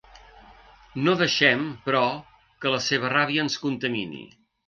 [1.07, 2.01] No deixem, però,
[2.65, 4.25] que la seva ràbia ens contamini.